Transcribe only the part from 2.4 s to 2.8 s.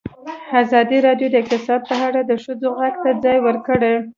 ښځو